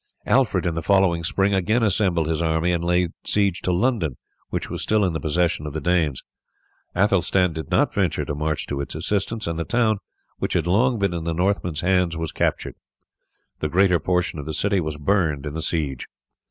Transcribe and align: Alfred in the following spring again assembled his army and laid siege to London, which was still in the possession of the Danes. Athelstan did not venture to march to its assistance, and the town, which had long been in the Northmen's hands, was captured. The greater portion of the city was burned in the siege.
Alfred 0.25 0.65
in 0.65 0.73
the 0.73 0.81
following 0.81 1.23
spring 1.23 1.53
again 1.53 1.83
assembled 1.83 2.27
his 2.27 2.41
army 2.41 2.71
and 2.71 2.83
laid 2.83 3.11
siege 3.23 3.61
to 3.61 3.71
London, 3.71 4.17
which 4.49 4.67
was 4.67 4.81
still 4.81 5.05
in 5.05 5.13
the 5.13 5.19
possession 5.19 5.67
of 5.67 5.73
the 5.73 5.79
Danes. 5.79 6.23
Athelstan 6.95 7.53
did 7.53 7.69
not 7.69 7.93
venture 7.93 8.25
to 8.25 8.33
march 8.33 8.65
to 8.65 8.81
its 8.81 8.95
assistance, 8.95 9.45
and 9.45 9.59
the 9.59 9.63
town, 9.63 9.99
which 10.39 10.53
had 10.53 10.65
long 10.65 10.97
been 10.97 11.13
in 11.13 11.25
the 11.25 11.35
Northmen's 11.35 11.81
hands, 11.81 12.17
was 12.17 12.31
captured. 12.31 12.73
The 13.59 13.69
greater 13.69 13.99
portion 13.99 14.39
of 14.39 14.47
the 14.47 14.55
city 14.55 14.79
was 14.79 14.97
burned 14.97 15.45
in 15.45 15.53
the 15.53 15.61
siege. 15.61 16.07